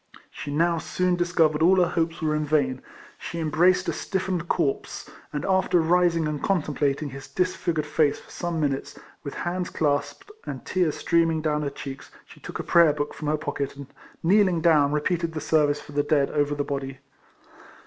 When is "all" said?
1.61-1.75